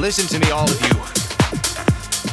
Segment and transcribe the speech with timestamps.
[0.00, 0.96] Listen to me, all of you.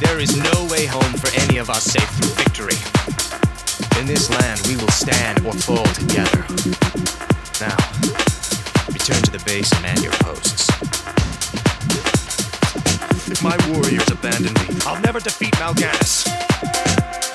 [0.00, 2.80] There is no way home for any of us save through victory.
[4.00, 6.48] In this land, we will stand or fall together.
[7.60, 7.76] Now,
[8.88, 10.70] return to the base and man your posts.
[13.28, 16.24] If my warriors abandon me, I'll never defeat Mal'Ganis.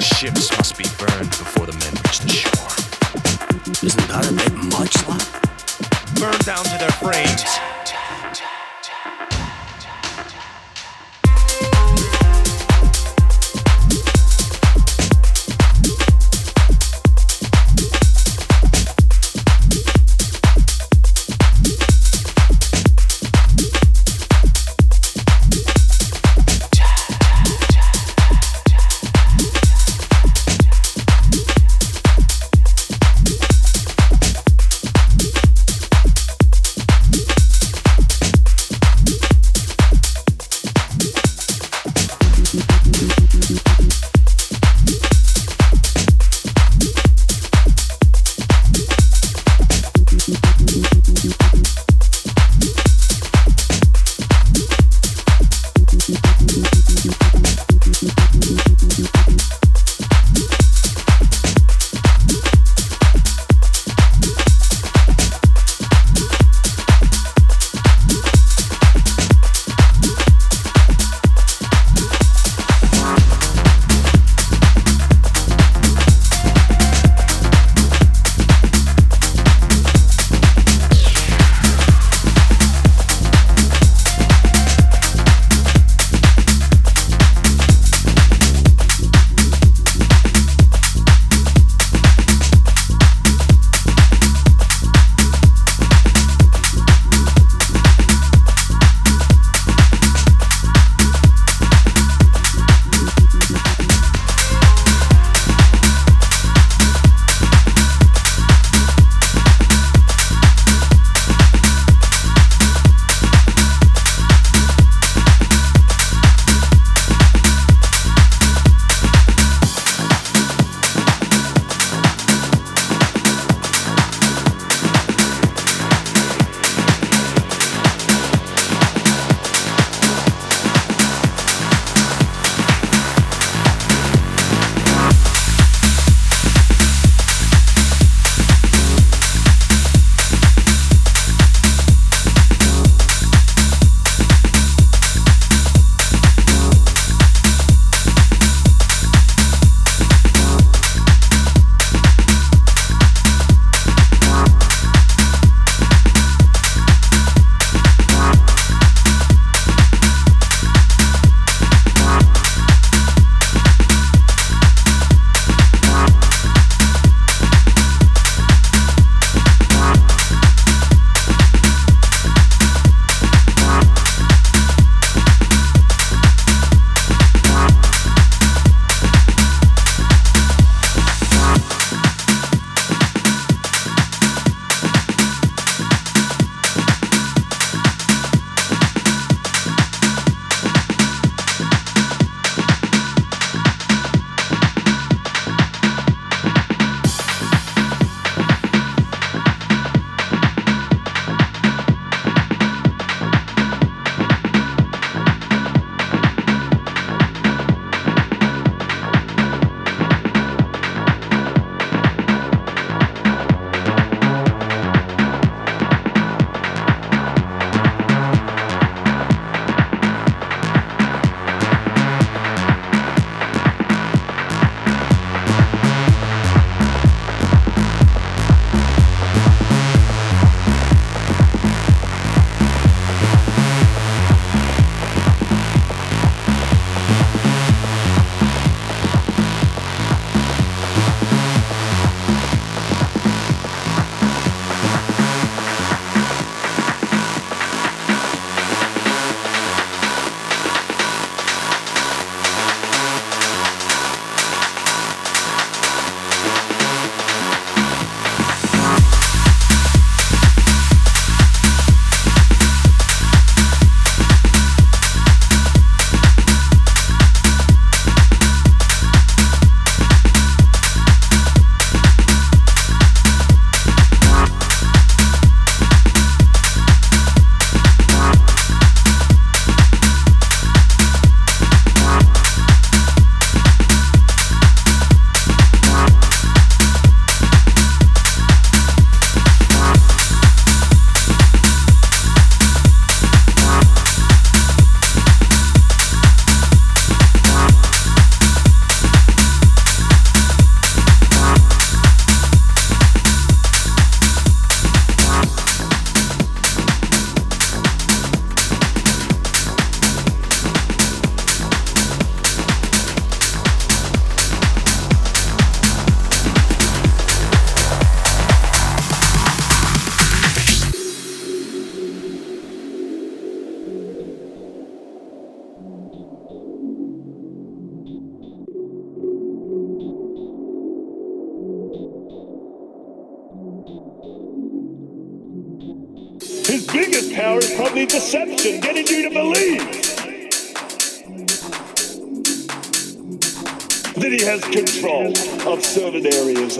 [0.01, 2.73] Ships must be burned before the men reach the shore.
[3.85, 5.21] Isn't that a bit much, lad?
[6.19, 7.45] Burned down to their frames.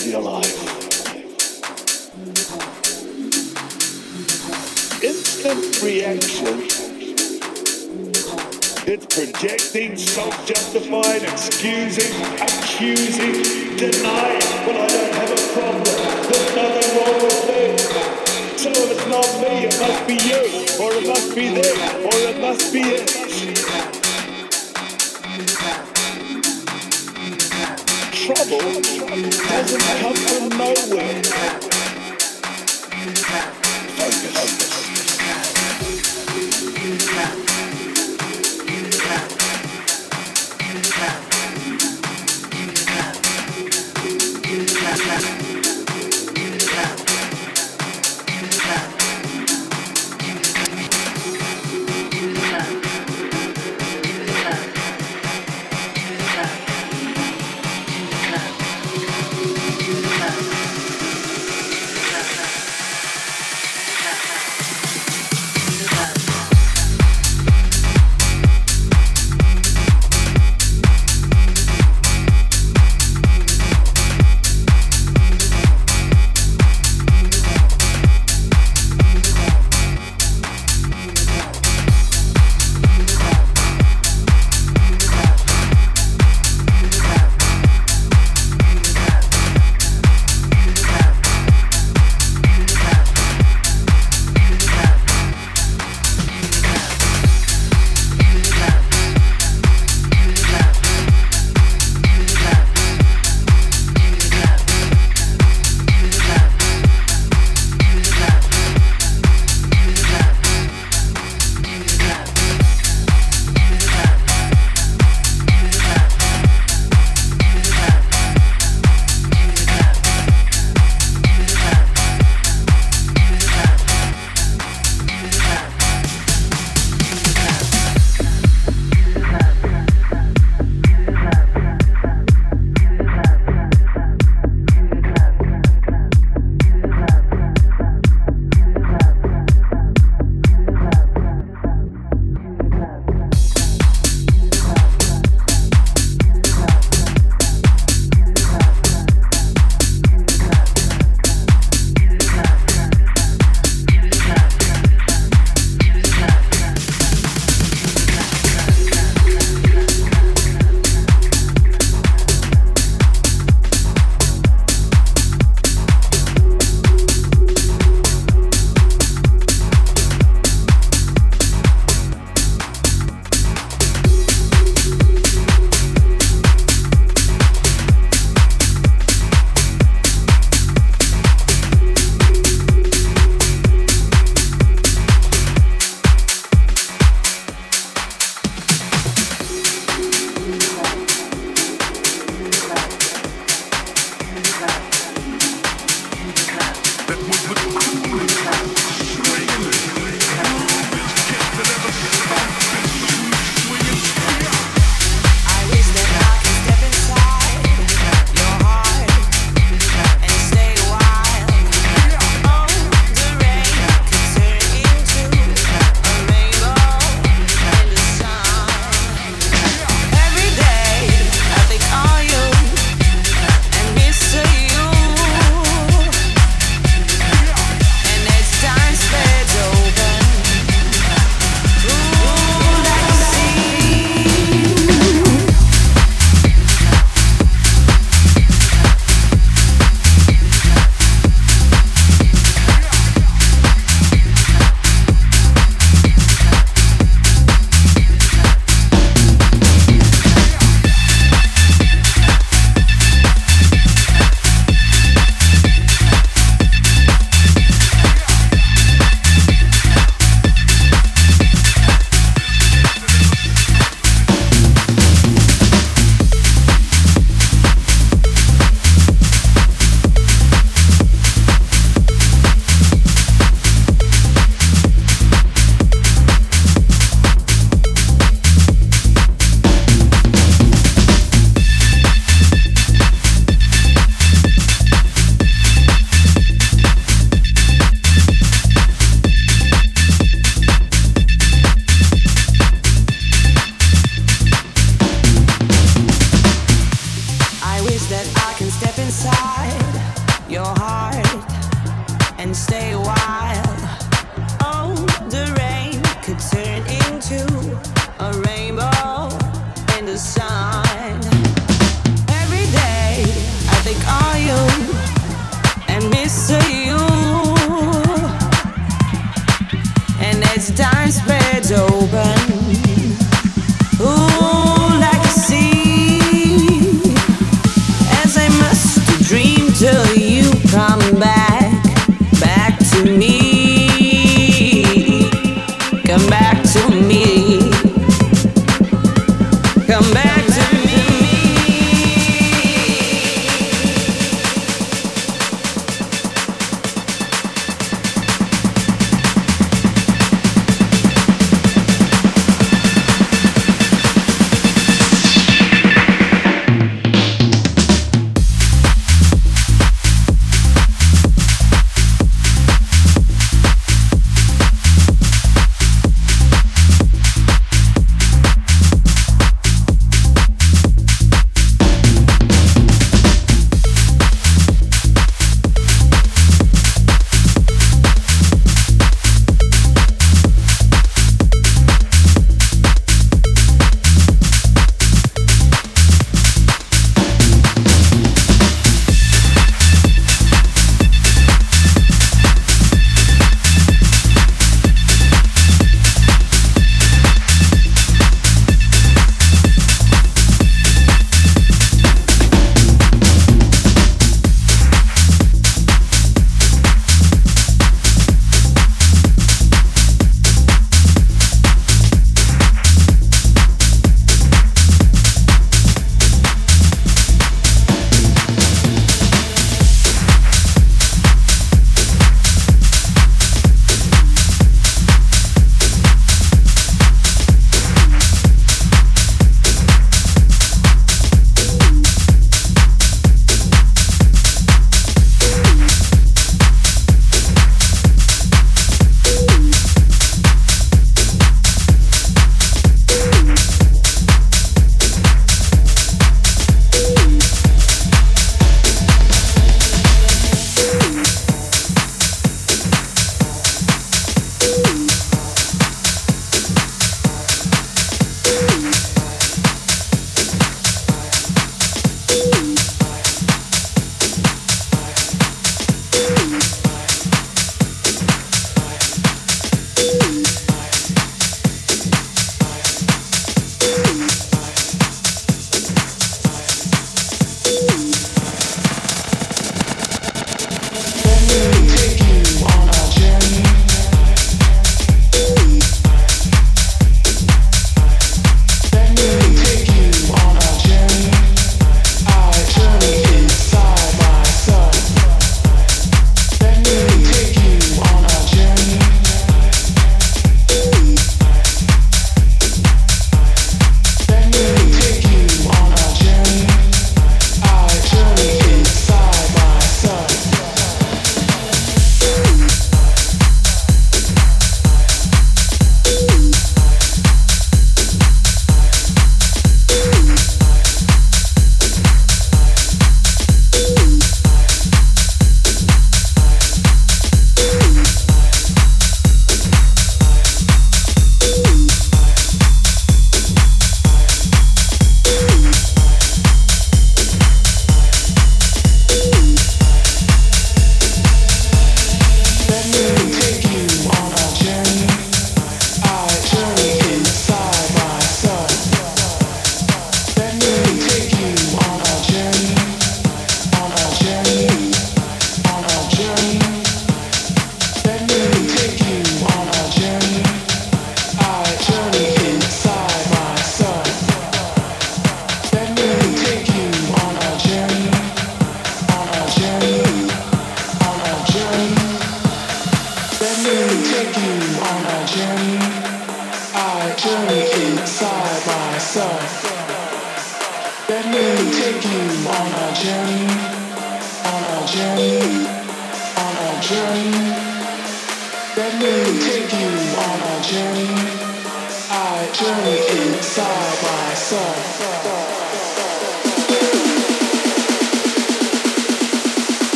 [0.00, 0.47] Of your life.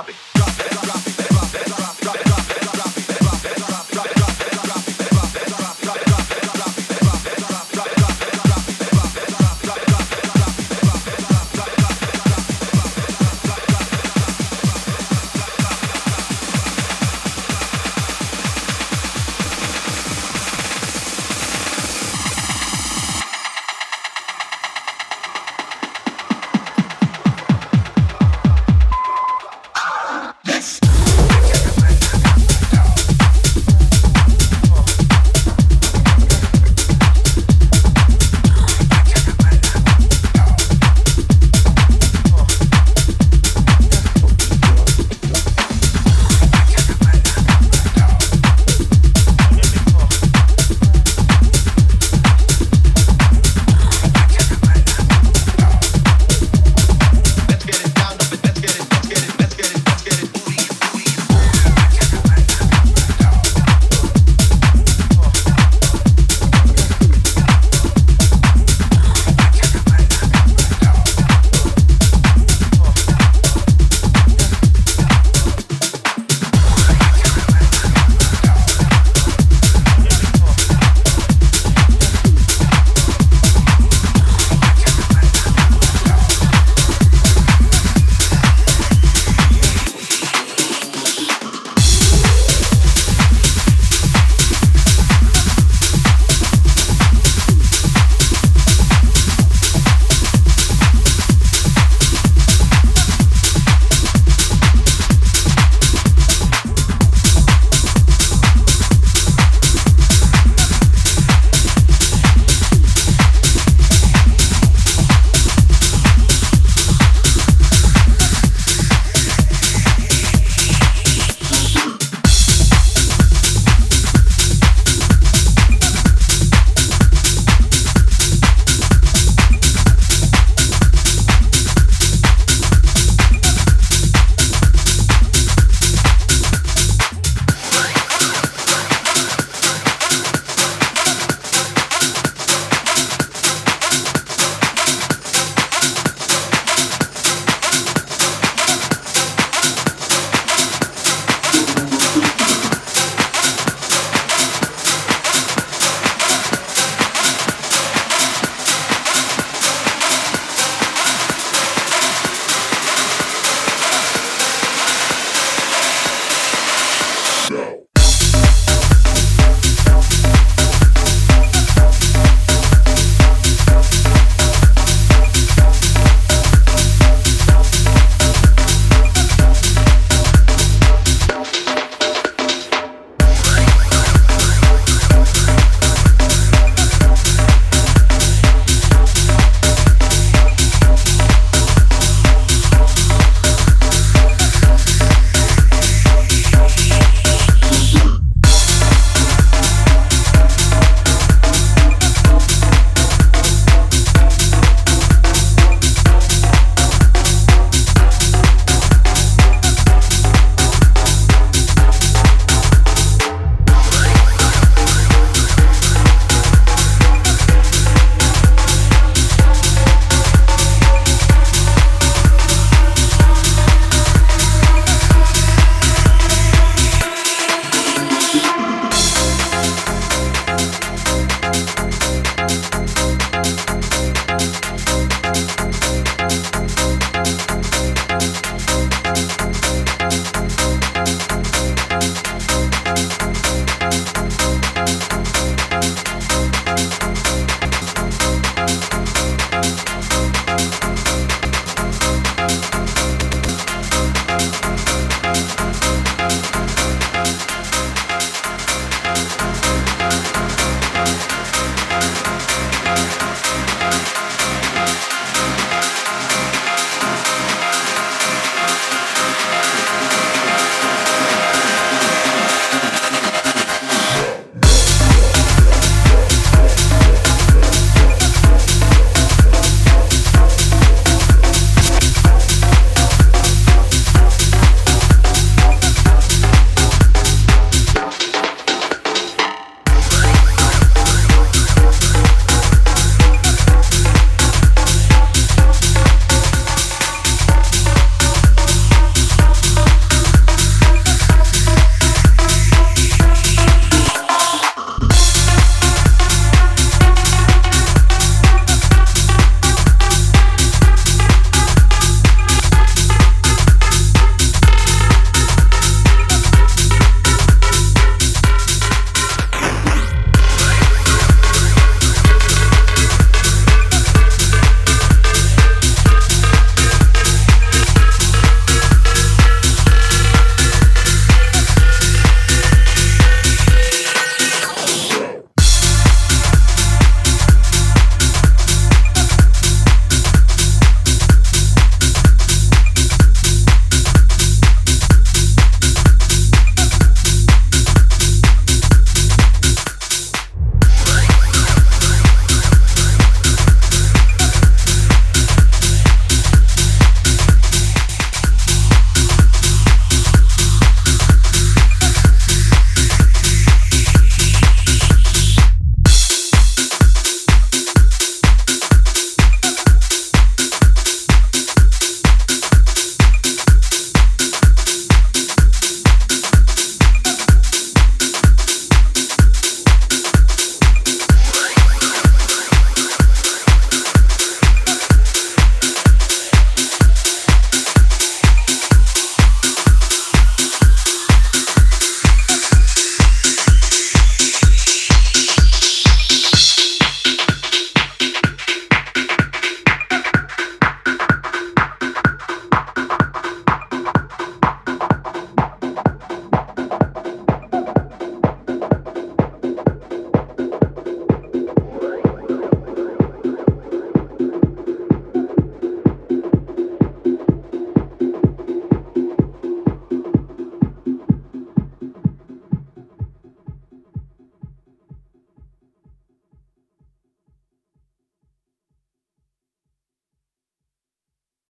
[0.00, 0.29] hobby.